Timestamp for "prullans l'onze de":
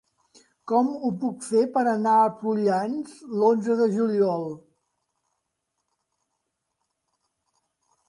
2.39-3.89